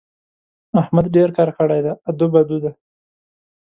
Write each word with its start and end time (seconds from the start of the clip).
احمد 0.81 1.05
ډېر 1.15 1.29
کار 1.37 1.49
کړی 1.57 1.79
دی؛ 1.85 1.93
ادو 2.09 2.25
بدو 2.33 2.57
دی. 2.63 2.71